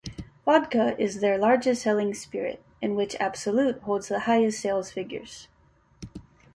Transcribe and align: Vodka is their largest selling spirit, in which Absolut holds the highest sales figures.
Vodka 0.45 0.99
is 0.99 1.19
their 1.19 1.37
largest 1.37 1.83
selling 1.83 2.15
spirit, 2.15 2.63
in 2.81 2.95
which 2.95 3.15
Absolut 3.19 3.81
holds 3.83 4.07
the 4.07 4.21
highest 4.21 4.59
sales 4.59 4.89
figures. 4.89 5.47